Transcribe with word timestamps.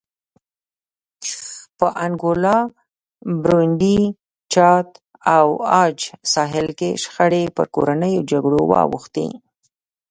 په 1.77 1.87
انګولا، 2.05 2.57
برونډي، 3.41 3.99
چاد 4.53 4.87
او 5.37 5.47
عاج 5.71 5.97
ساحل 6.33 6.67
کې 6.79 6.89
شخړې 7.03 7.43
پر 7.55 7.65
کورنیو 7.75 8.27
جګړو 8.31 8.59
واوښتې. 8.71 9.27